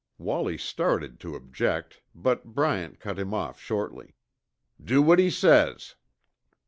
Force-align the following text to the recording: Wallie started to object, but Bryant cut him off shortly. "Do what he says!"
Wallie 0.17 0.57
started 0.57 1.19
to 1.19 1.35
object, 1.35 2.01
but 2.15 2.43
Bryant 2.55 2.99
cut 2.99 3.19
him 3.19 3.35
off 3.35 3.61
shortly. 3.61 4.15
"Do 4.83 4.99
what 4.99 5.19
he 5.19 5.29
says!" 5.29 5.93